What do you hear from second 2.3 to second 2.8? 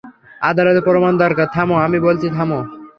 থামো।